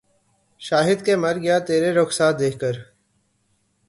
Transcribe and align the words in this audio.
شاید 0.61 0.99
کہ 1.05 1.13
مر 1.23 1.35
گیا 1.43 1.57
ترے 1.67 1.89
رخسار 1.99 2.33
دیکھ 2.39 2.57
کر 2.61 2.75